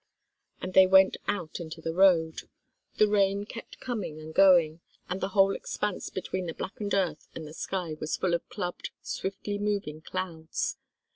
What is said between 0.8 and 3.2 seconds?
went out into the road. The